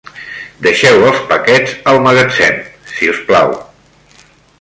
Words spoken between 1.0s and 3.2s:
els paquets al magatzem, si